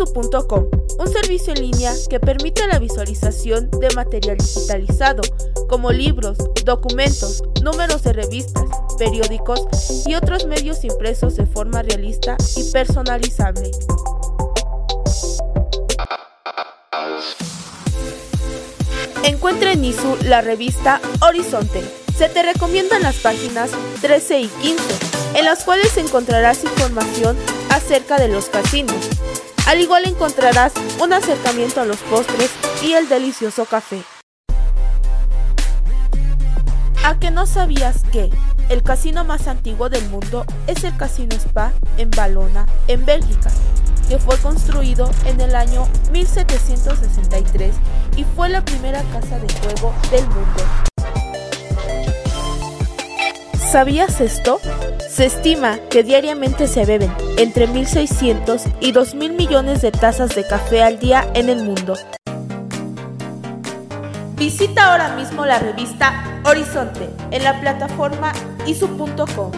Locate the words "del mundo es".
39.90-40.84